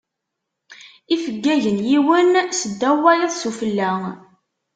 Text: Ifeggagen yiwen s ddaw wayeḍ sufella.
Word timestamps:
Ifeggagen 1.13 1.79
yiwen 1.89 2.29
s 2.59 2.61
ddaw 2.71 2.97
wayeḍ 3.03 3.31
sufella. 3.35 3.91